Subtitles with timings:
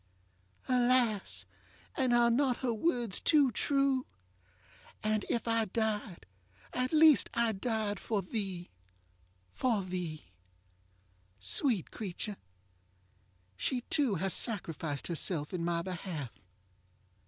[0.63, 1.45] ŌĆØ Alas!
[1.95, 4.07] and are not her words too true?
[5.03, 6.25] ŌĆ£And if I died,
[6.73, 8.71] at least I died For theeŌĆöfor thee.
[9.59, 10.21] ŌĆØ
[11.43, 12.37] Sweet creature!
[13.55, 16.31] she too has sacrificed herself in my behalf.